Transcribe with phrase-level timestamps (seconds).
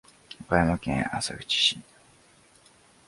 [0.47, 1.79] 岡山県浅口市